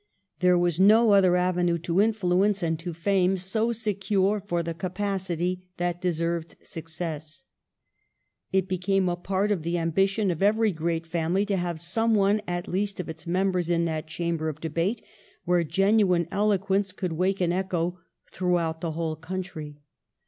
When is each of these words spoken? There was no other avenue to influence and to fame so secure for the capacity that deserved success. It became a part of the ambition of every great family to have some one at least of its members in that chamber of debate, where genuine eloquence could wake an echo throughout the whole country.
There 0.39 0.57
was 0.57 0.79
no 0.79 1.11
other 1.11 1.35
avenue 1.35 1.77
to 1.83 2.01
influence 2.01 2.63
and 2.63 2.79
to 2.79 2.91
fame 2.91 3.37
so 3.37 3.71
secure 3.71 4.39
for 4.41 4.63
the 4.63 4.73
capacity 4.73 5.67
that 5.77 6.01
deserved 6.01 6.55
success. 6.63 7.43
It 8.51 8.67
became 8.67 9.07
a 9.07 9.15
part 9.15 9.51
of 9.51 9.61
the 9.61 9.77
ambition 9.77 10.31
of 10.31 10.41
every 10.41 10.71
great 10.71 11.05
family 11.05 11.45
to 11.45 11.55
have 11.55 11.79
some 11.79 12.15
one 12.15 12.41
at 12.47 12.67
least 12.67 12.99
of 12.99 13.09
its 13.09 13.27
members 13.27 13.69
in 13.69 13.85
that 13.85 14.07
chamber 14.07 14.49
of 14.49 14.59
debate, 14.59 15.03
where 15.45 15.63
genuine 15.63 16.27
eloquence 16.31 16.91
could 16.93 17.13
wake 17.13 17.39
an 17.39 17.53
echo 17.53 17.99
throughout 18.31 18.81
the 18.81 18.93
whole 18.93 19.15
country. 19.15 19.77